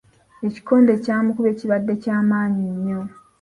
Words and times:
Ekikonde 0.47 0.93
ky'amukubye 1.03 1.51
kibadde 1.59 1.93
kya 2.03 2.17
maanyi 2.29 2.65
nnyo. 2.73 3.01